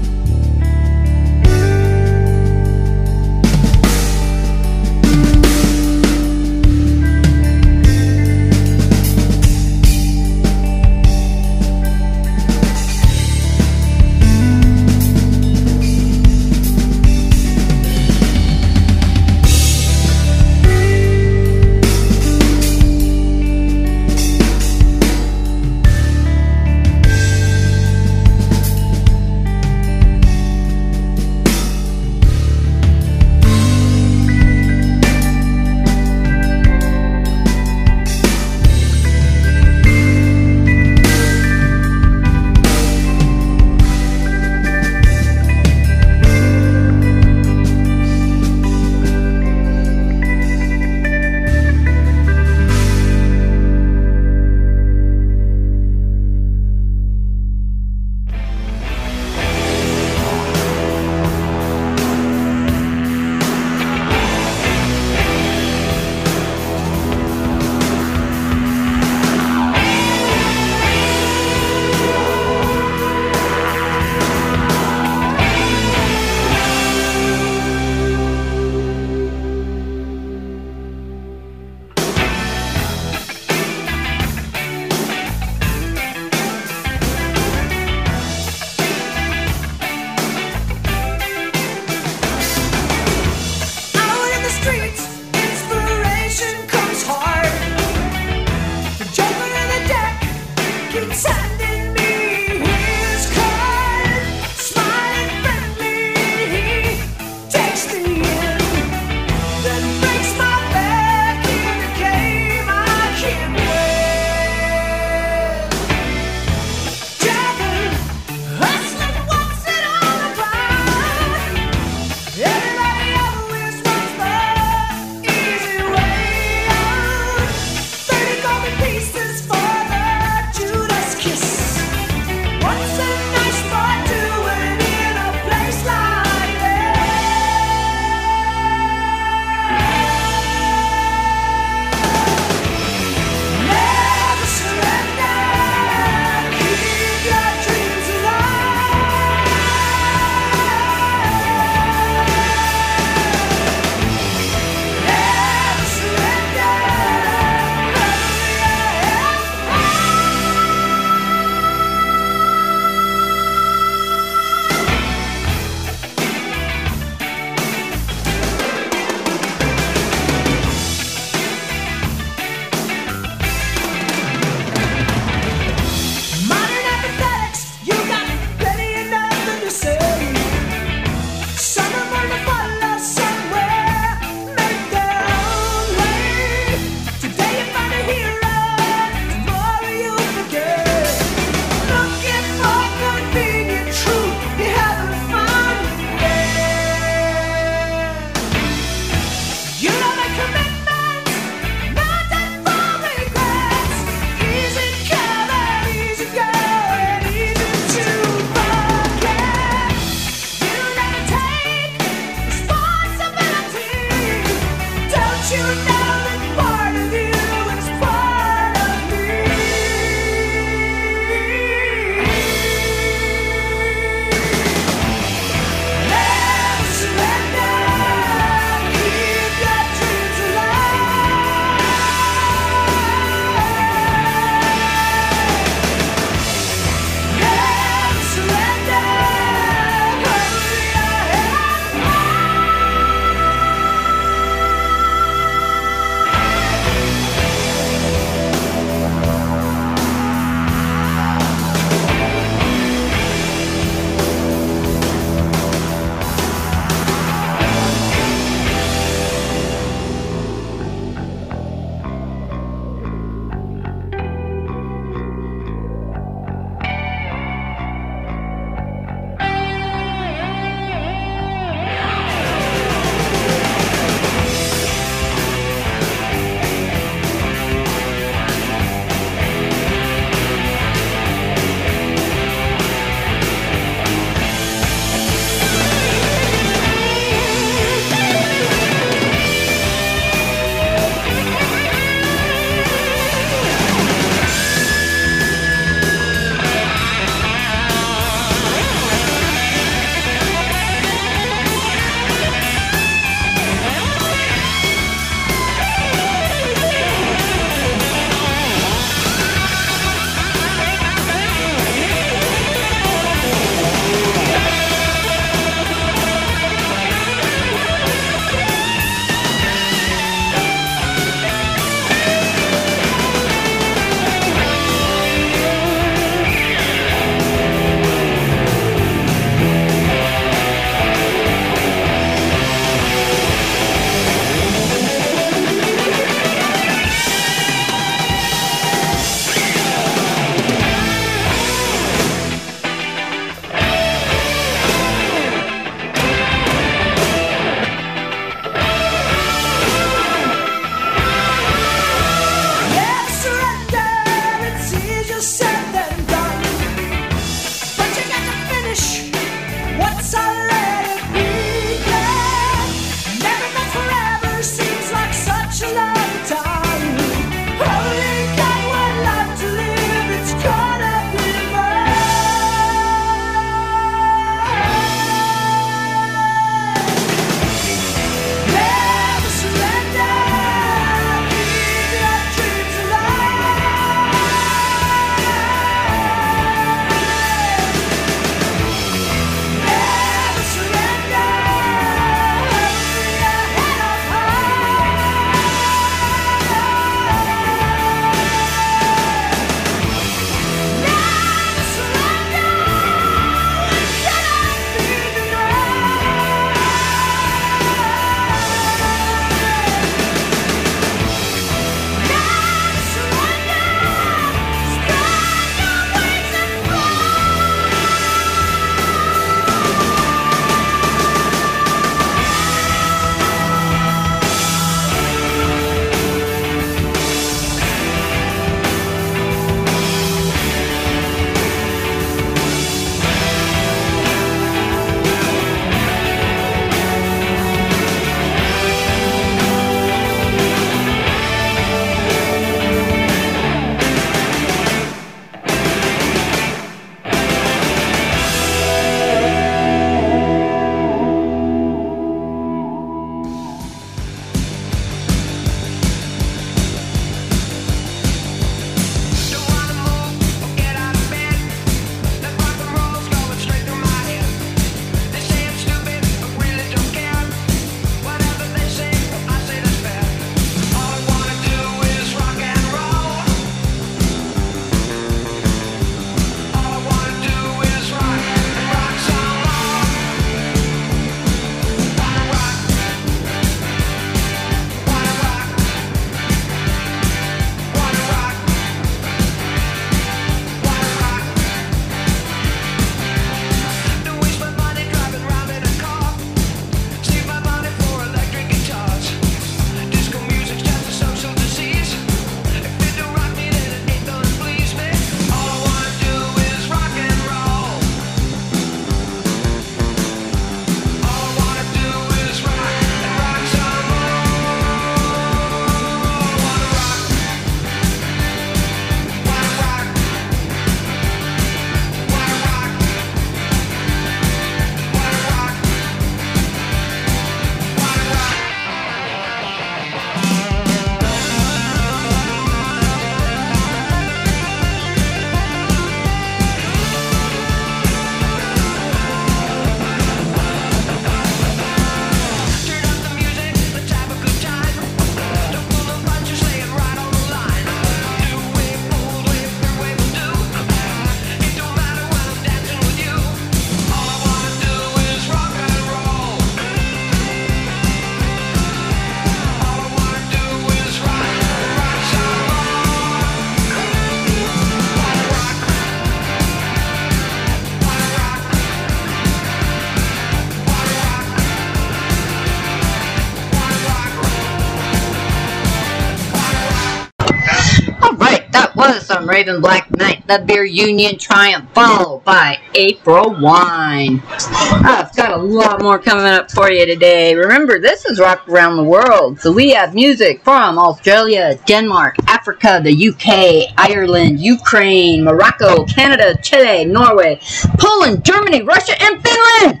Raven 579.58 579.80
Black 579.80 580.08
Night, 580.16 580.46
the 580.46 580.62
Beer 580.64 580.84
Union 580.84 581.36
Triumph, 581.36 581.92
followed 581.92 582.44
by 582.44 582.78
April 582.94 583.60
Wine. 583.60 584.40
I've 584.46 585.34
got 585.34 585.50
a 585.50 585.56
lot 585.56 586.00
more 586.00 586.20
coming 586.20 586.44
up 586.44 586.70
for 586.70 586.92
you 586.92 587.04
today. 587.04 587.56
Remember, 587.56 587.98
this 587.98 588.24
is 588.24 588.38
Rock 588.38 588.68
Around 588.68 588.98
the 588.98 589.02
World, 589.02 589.58
so 589.58 589.72
we 589.72 589.90
have 589.90 590.14
music 590.14 590.62
from 590.62 590.96
Australia, 590.96 591.76
Denmark, 591.88 592.36
Africa, 592.46 593.00
the 593.02 593.30
UK, 593.30 593.92
Ireland, 593.98 594.60
Ukraine, 594.60 595.42
Morocco, 595.42 596.04
Canada, 596.04 596.56
Chile, 596.62 597.04
Norway, 597.04 597.58
Poland, 597.98 598.44
Germany, 598.44 598.82
Russia, 598.82 599.20
and 599.20 599.42
Finland! 599.42 600.00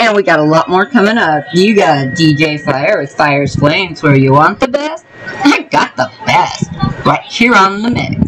And 0.00 0.16
we 0.16 0.24
got 0.24 0.40
a 0.40 0.44
lot 0.44 0.68
more 0.68 0.84
coming 0.84 1.16
up. 1.16 1.44
You 1.54 1.76
got 1.76 2.08
DJ 2.16 2.60
Fire 2.60 2.98
with 2.98 3.14
Fire's 3.14 3.54
Flames 3.54 4.02
where 4.02 4.16
you 4.16 4.32
want 4.32 4.58
the 4.58 4.66
best. 4.66 5.06
I 5.44 5.62
got 5.70 5.94
the 5.94 6.10
best 6.26 6.72
right 7.06 7.22
here 7.22 7.54
on 7.54 7.82
the 7.82 7.90
mix. 7.90 8.27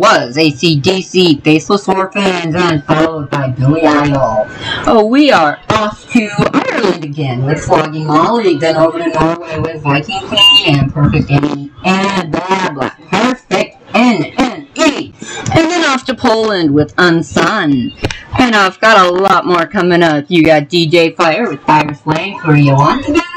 was 0.00 0.36
ACDC, 0.36 1.44
Faceless 1.44 1.86
Orphans, 1.86 2.54
and 2.54 2.82
followed 2.84 3.28
by 3.28 3.48
Billy 3.48 3.82
Idol. 3.82 4.46
Oh, 4.86 5.04
we 5.04 5.30
are 5.30 5.60
off 5.68 6.10
to 6.12 6.30
Ireland 6.54 7.04
again 7.04 7.44
with 7.44 7.62
Flogging 7.62 8.06
Molly, 8.06 8.56
then 8.56 8.76
over 8.76 8.98
to 8.98 9.08
Norway 9.08 9.58
with 9.58 9.82
Viking 9.82 10.26
Queen 10.26 10.74
and 10.74 10.92
Perfect 10.92 11.30
Amy, 11.30 11.70
and 11.84 12.32
blah 12.32 12.70
blah, 12.70 12.90
Perfect 13.10 13.76
N 13.92 14.24
N 14.38 14.68
E. 14.74 15.12
And 15.52 15.70
then 15.70 15.84
off 15.84 16.04
to 16.06 16.14
Poland 16.14 16.72
with 16.72 16.96
Unsun. 16.96 17.92
And 18.38 18.56
I've 18.56 18.80
got 18.80 19.06
a 19.06 19.12
lot 19.12 19.44
more 19.44 19.66
coming 19.66 20.02
up. 20.02 20.24
You 20.28 20.42
got 20.42 20.70
DJ 20.70 21.14
Fire 21.14 21.46
with 21.46 21.60
Fire 21.60 21.92
Who 21.92 22.48
where 22.48 22.56
you 22.56 22.72
want 22.72 23.04
to? 23.04 23.29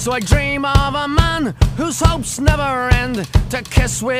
So 0.00 0.12
I 0.12 0.20
dream 0.20 0.64
of 0.64 0.94
a 0.94 1.06
man 1.06 1.54
whose 1.76 2.00
hopes 2.00 2.40
never 2.40 2.88
end 2.94 3.16
to 3.50 3.62
kiss 3.62 4.02
with. 4.02 4.19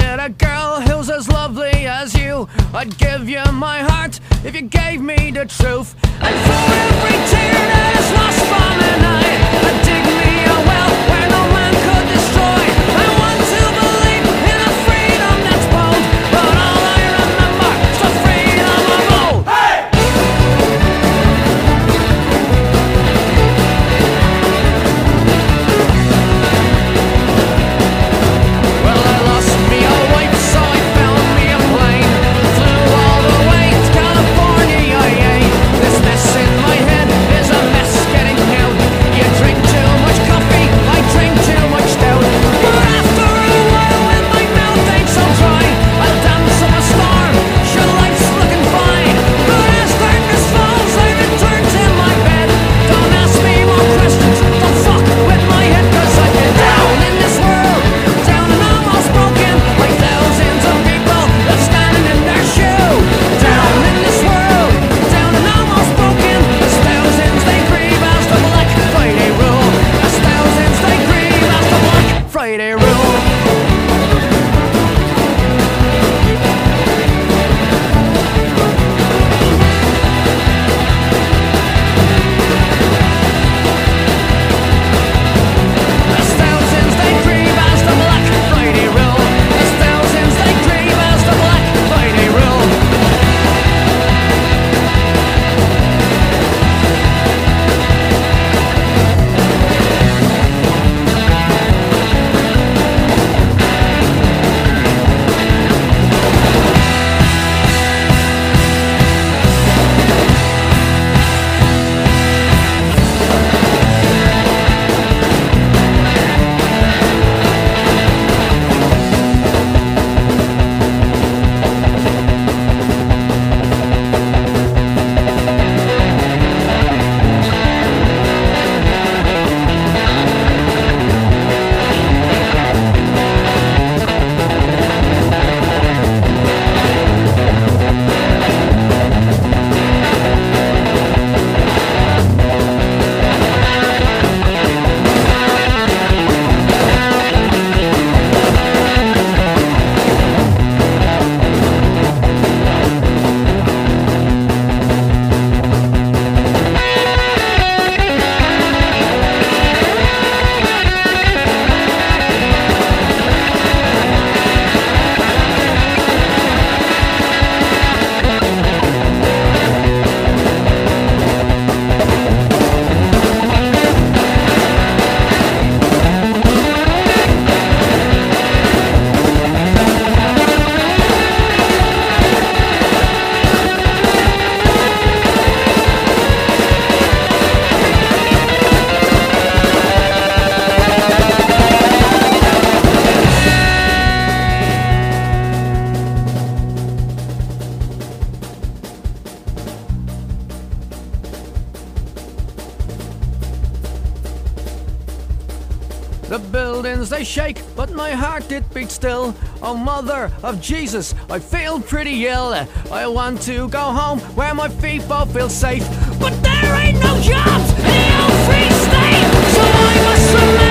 of 210.51 210.61
Jesus. 210.61 211.15
I 211.31 211.39
feel 211.39 211.81
pretty 211.81 212.27
ill. 212.27 212.53
I 212.91 213.07
want 213.07 213.41
to 213.43 213.69
go 213.69 213.79
home 213.79 214.19
where 214.35 214.53
my 214.53 214.69
people 214.69 215.25
feel 215.27 215.49
safe. 215.49 215.87
But 216.19 216.33
there 216.43 216.75
ain't 216.75 216.99
no 216.99 217.21
jobs 217.21 217.71
in 217.79 218.13
our 218.21 218.35
free 218.47 218.71
state, 218.85 219.31
so 219.55 219.63
I 219.63 219.95
must 220.05 220.35
remain. 220.35 220.70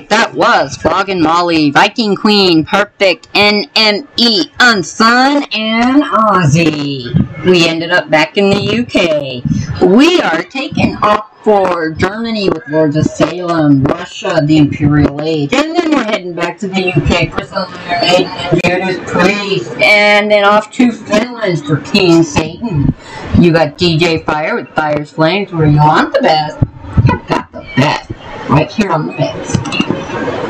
That 0.00 0.34
was 0.34 0.76
Flogging 0.76 1.22
Molly, 1.22 1.70
Viking 1.70 2.16
Queen, 2.16 2.64
Perfect, 2.64 3.32
NME, 3.32 4.50
Unsun, 4.58 5.56
and 5.56 6.02
Ozzy. 6.02 7.44
We 7.46 7.68
ended 7.68 7.92
up 7.92 8.10
back 8.10 8.36
in 8.36 8.50
the 8.50 8.80
UK. 8.80 9.88
We 9.88 10.20
are 10.20 10.42
taking 10.42 10.96
off 10.96 11.30
for 11.44 11.90
Germany 11.90 12.48
with 12.48 12.66
Lords 12.68 12.96
of 12.96 13.04
Salem, 13.04 13.84
Russia, 13.84 14.40
the 14.42 14.56
Imperial 14.56 15.22
Age, 15.22 15.52
and 15.52 15.76
then 15.76 15.90
we're 15.90 16.02
heading 16.02 16.32
back 16.32 16.58
to 16.58 16.66
the 16.66 16.88
UK 16.88 17.30
for 17.32 17.46
some 17.46 17.72
and 17.72 18.60
Judas 18.64 18.98
Priest, 19.12 19.70
and 19.80 20.28
then 20.28 20.44
off 20.44 20.72
to 20.72 20.90
Finland 20.90 21.64
for 21.64 21.76
King 21.82 22.24
Satan. 22.24 22.92
You 23.38 23.52
got 23.52 23.78
DJ 23.78 24.24
Fire 24.24 24.56
with 24.56 24.68
Fire's 24.70 25.12
Flames, 25.12 25.52
where 25.52 25.66
you 25.66 25.76
want 25.76 26.12
the 26.12 26.22
best. 26.22 26.58
You've 27.06 27.26
got 27.28 27.52
the 27.52 27.60
best. 27.76 28.10
Right 28.48 28.70
here 28.70 28.90
on 28.92 29.06
the 29.08 29.14
mix. 29.14 30.43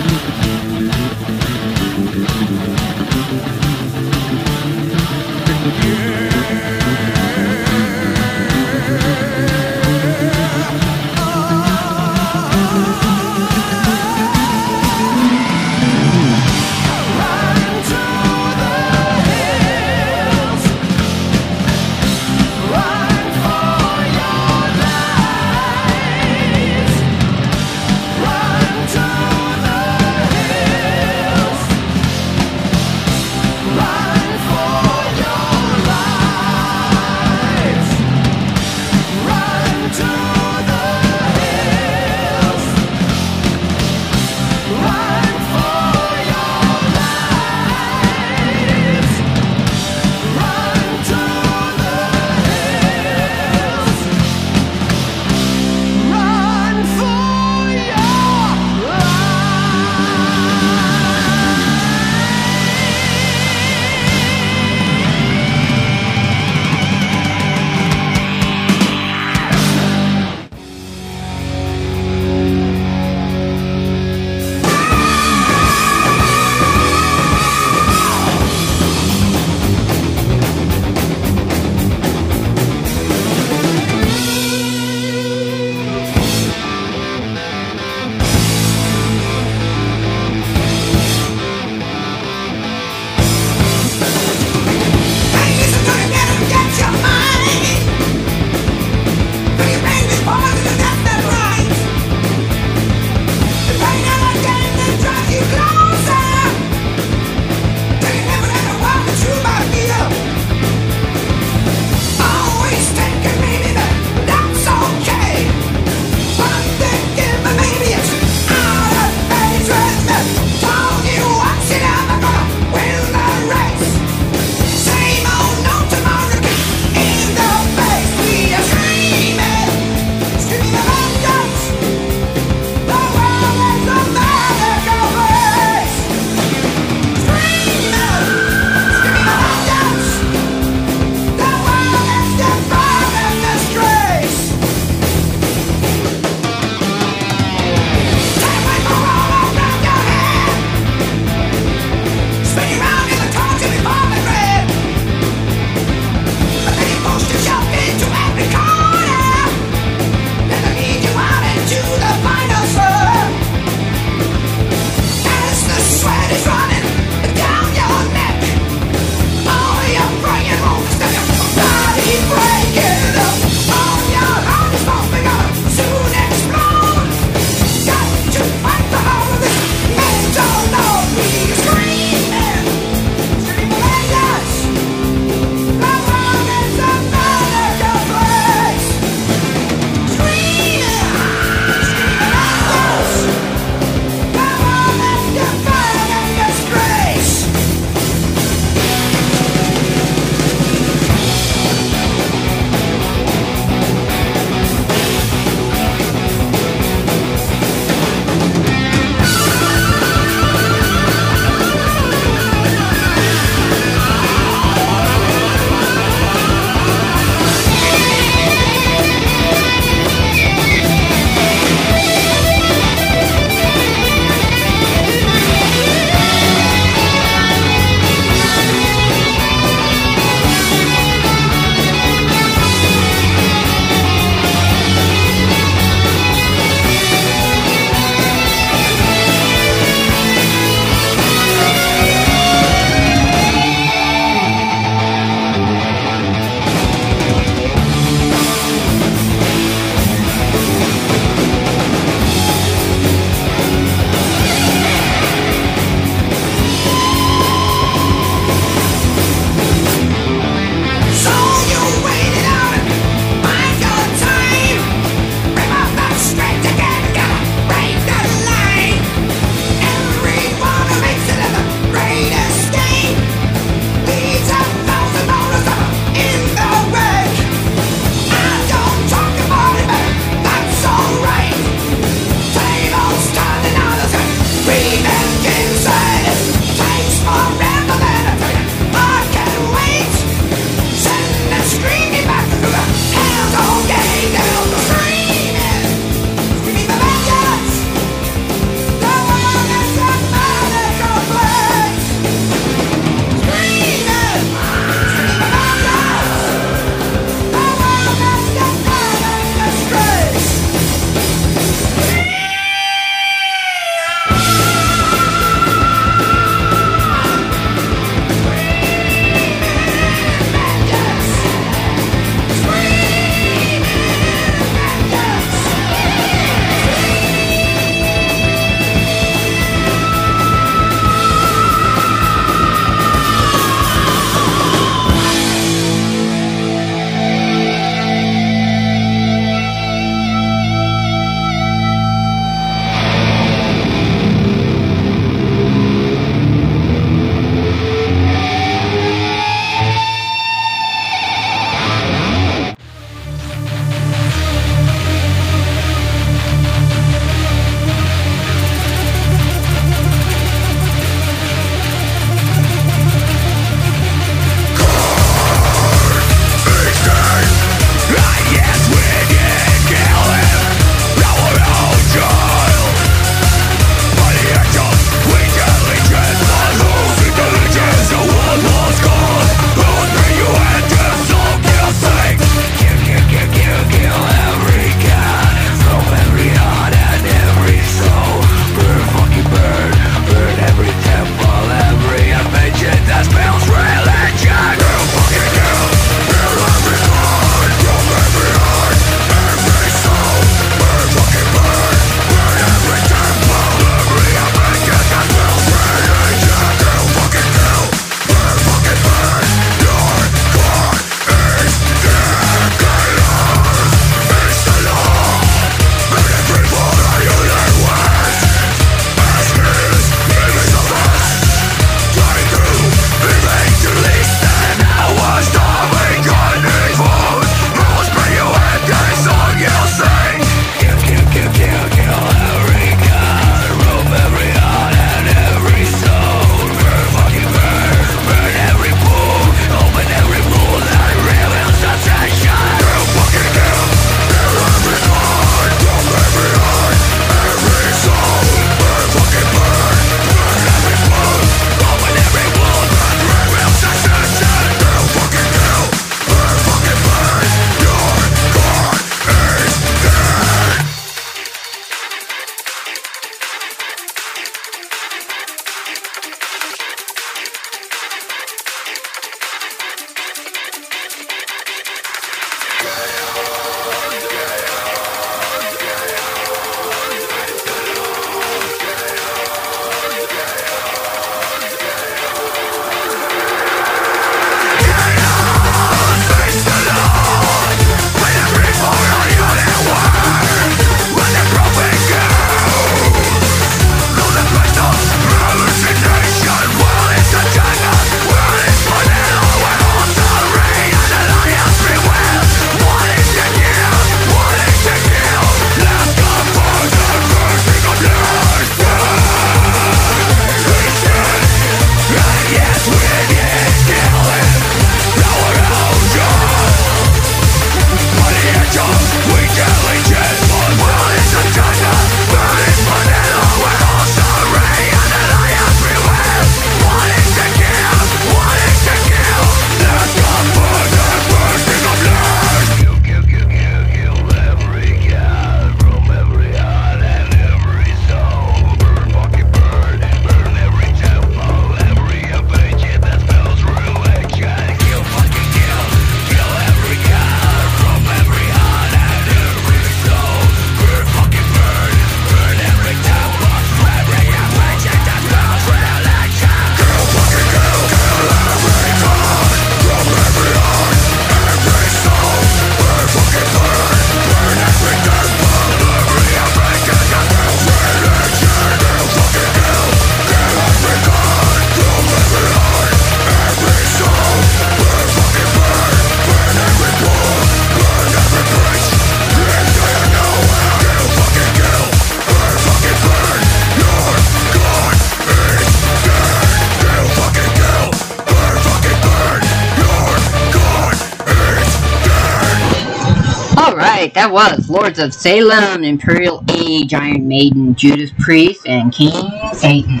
Lords 594.76 594.98
of 594.98 595.14
Salem, 595.14 595.84
Imperial 595.84 596.44
Age, 596.50 596.92
Iron 596.92 597.26
Maiden, 597.26 597.74
Judas 597.74 598.10
Priest, 598.18 598.68
and 598.68 598.92
King 598.92 599.30
Satan. 599.54 600.00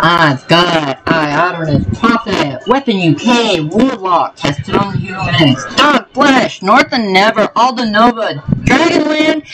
I've 0.00 0.48
got 0.48 1.04
Iodorus, 1.04 1.84
Prophet, 1.98 2.62
Weapon 2.66 2.96
UK, 2.96 3.70
Warlock, 3.70 4.34
Testosterone 4.38 4.96
Humanist, 4.96 5.68
Dark 5.76 6.14
Flesh, 6.14 6.62
North 6.62 6.88
and 6.92 7.12
Never, 7.12 7.48
Aldenova, 7.48 8.42
Dragonland, 8.64 9.44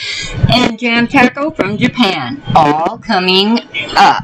and 0.51 0.79
Jam 0.79 1.09
Taco 1.09 1.51
from 1.51 1.77
Japan. 1.77 2.41
All 2.55 2.99
coming 2.99 3.59
up. 3.97 4.23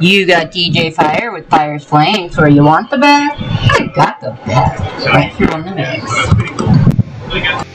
You 0.00 0.26
got 0.26 0.50
DJ 0.50 0.92
Fire 0.92 1.30
with 1.30 1.48
Fire's 1.48 1.84
Flames, 1.84 2.36
where 2.36 2.48
you 2.48 2.64
want 2.64 2.90
the 2.90 2.98
best. 2.98 3.40
I 3.40 3.86
got 3.94 4.20
the 4.20 4.30
best. 4.44 5.06
Right 5.06 5.32
here 5.34 5.50
on 5.52 5.64
the 5.64 5.74
mix. 5.76 7.67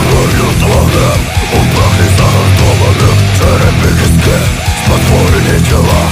Кров'ю 0.00 0.46
кров'ю 0.60 1.08
у 1.56 1.60
пахлі 1.74 2.06
загартованих 2.18 3.16
черепи 3.38 3.88
кістки, 3.98 4.38
спотворені 4.80 5.56
тіла, 5.68 6.02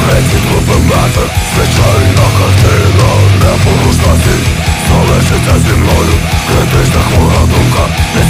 креті 0.00 0.38
групи 0.44 0.76
метр, 0.90 1.26
звичайна 1.52 2.26
картина, 2.38 3.08
непорушна 3.40 4.12
сіль, 4.22 4.46
залишиться 4.88 5.54
зі 5.64 5.74
мною, 5.80 6.14
критична 6.48 7.00
хвора 7.08 7.42
думка, 7.52 7.84
не 8.14 8.22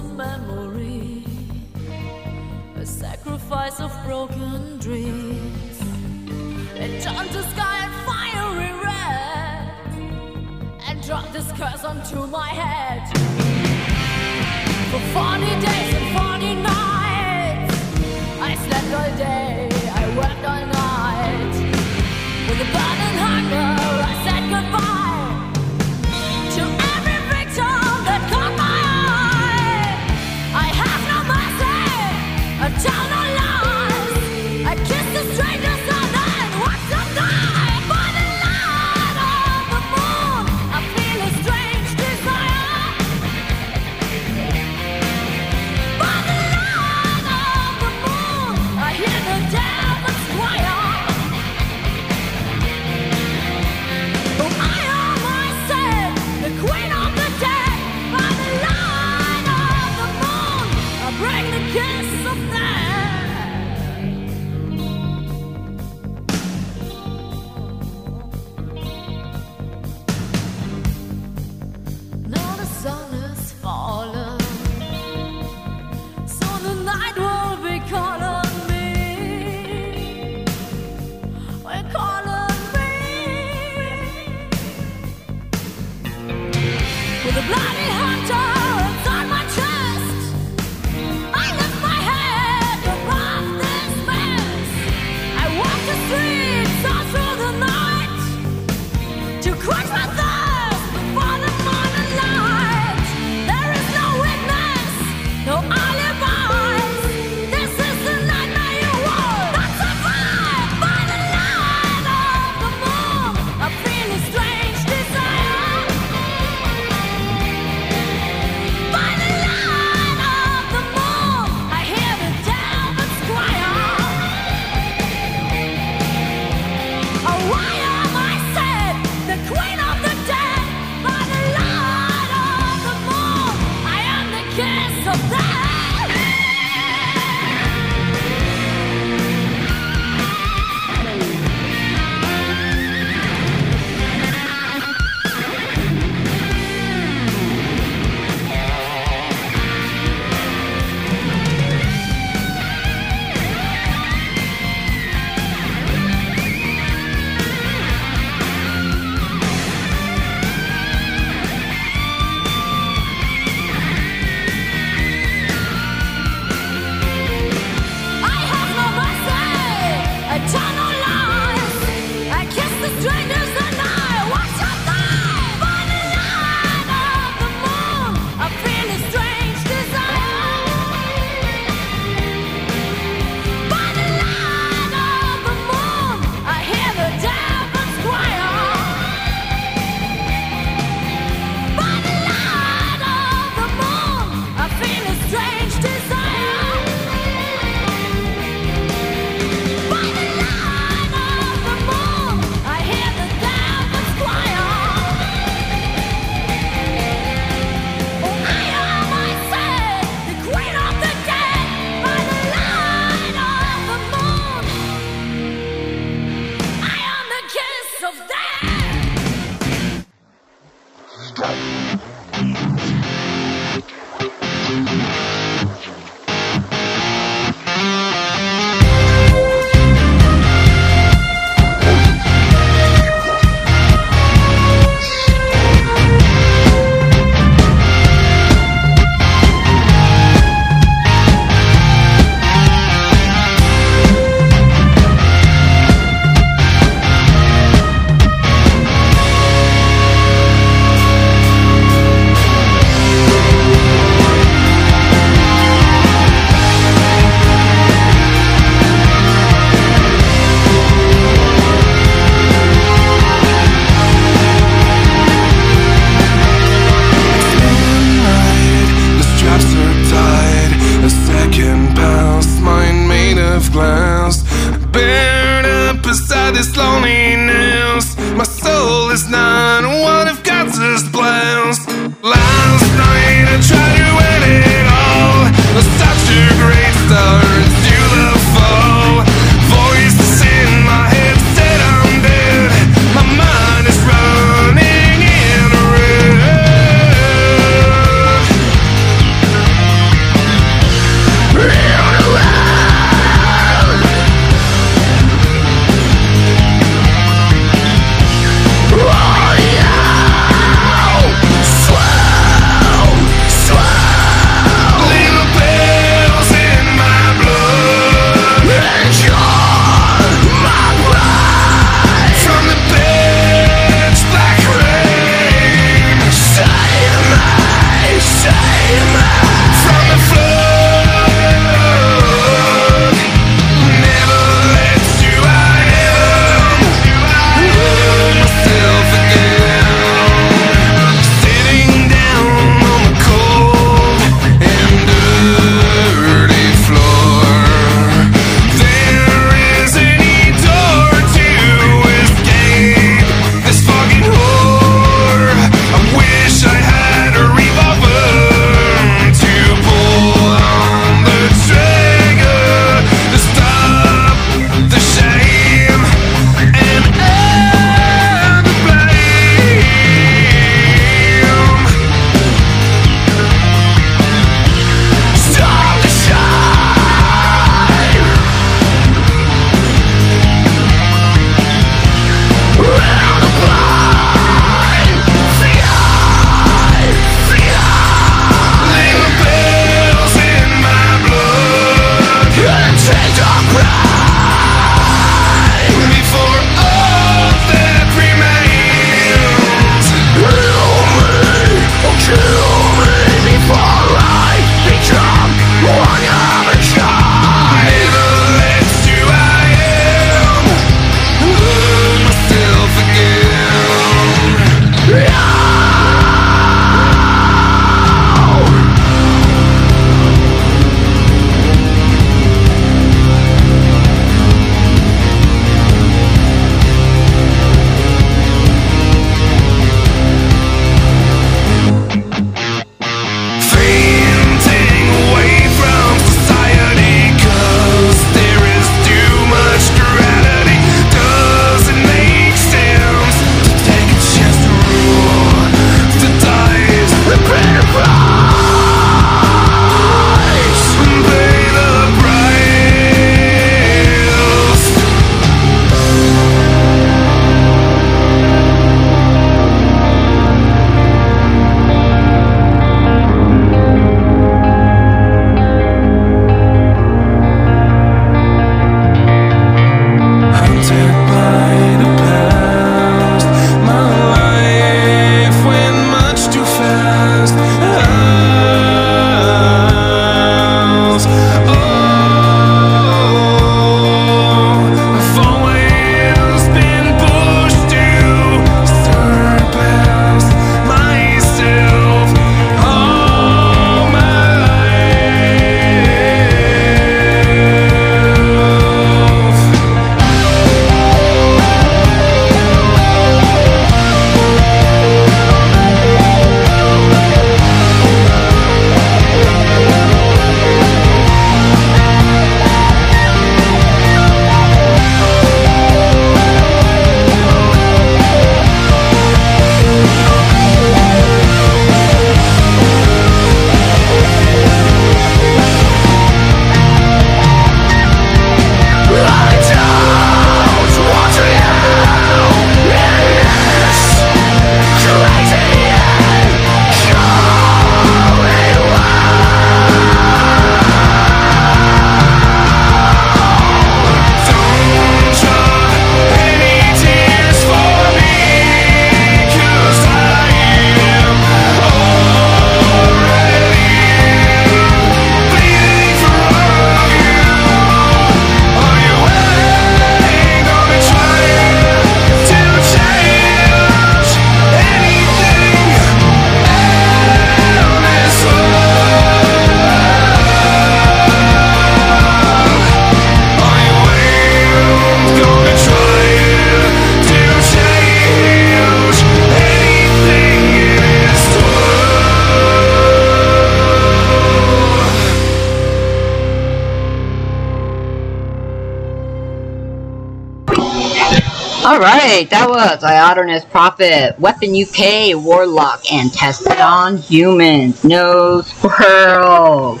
was 593.04 593.64
Prophet, 593.66 594.38
Weapon 594.38 594.74
UK, 594.74 595.36
Warlock, 595.36 596.10
and 596.10 596.32
Tested 596.32 596.78
on 596.78 597.18
Humans. 597.18 598.02
No 598.02 598.62
squirrels. 598.62 600.00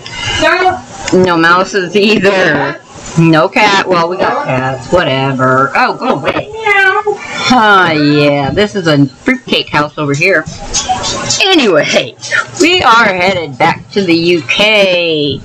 No 1.12 1.36
mouses 1.36 1.94
either. 1.96 2.80
No 3.18 3.48
cat. 3.48 3.86
Well, 3.86 4.08
we 4.08 4.16
got 4.16 4.46
cats. 4.46 4.90
Whatever. 4.92 5.70
Oh, 5.74 5.96
go 5.96 6.18
away. 6.18 6.50
Ah, 7.56 7.92
yeah. 7.92 8.50
This 8.50 8.74
is 8.74 8.86
a 8.86 9.06
fruitcake 9.06 9.68
house 9.68 9.98
over 9.98 10.14
here. 10.14 10.44
Anyway, 11.42 12.16
we 12.60 12.82
are 12.82 13.04
headed 13.04 13.58
back 13.58 13.88
to 13.90 14.02
the 14.02 14.38
UK. 14.38 15.42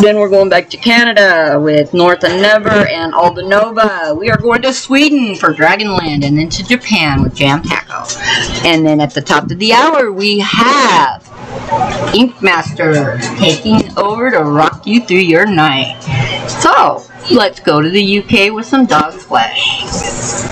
Then 0.00 0.16
we're 0.18 0.28
going 0.28 0.48
back 0.48 0.70
to 0.70 0.76
Canada 0.76 1.58
with 1.60 1.92
North 1.92 2.22
and 2.22 2.40
Never 2.40 2.70
and 2.70 3.12
Aldenova. 3.12 3.97
We 4.18 4.30
are 4.30 4.36
going 4.36 4.62
to 4.62 4.72
Sweden 4.72 5.36
for 5.36 5.54
Dragonland 5.54 6.24
and 6.24 6.36
then 6.36 6.48
to 6.48 6.66
Japan 6.66 7.22
with 7.22 7.36
Jam 7.36 7.62
Taco. 7.62 8.04
And 8.66 8.84
then 8.84 9.00
at 9.00 9.14
the 9.14 9.20
top 9.20 9.44
of 9.44 9.60
the 9.60 9.72
hour, 9.72 10.10
we 10.10 10.40
have 10.40 11.22
Ink 12.12 12.42
Master 12.42 13.18
taking 13.38 13.96
over 13.96 14.32
to 14.32 14.40
rock 14.40 14.88
you 14.88 15.04
through 15.04 15.18
your 15.18 15.46
night. 15.46 16.00
So, 16.48 17.04
let's 17.30 17.60
go 17.60 17.80
to 17.80 17.88
the 17.88 18.18
UK 18.18 18.52
with 18.52 18.66
some 18.66 18.86
dog 18.86 19.12
flesh. 19.12 20.47